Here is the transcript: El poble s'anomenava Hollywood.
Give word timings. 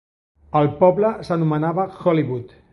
El 0.59 0.69
poble 0.79 1.13
s'anomenava 1.29 1.87
Hollywood. 2.03 2.61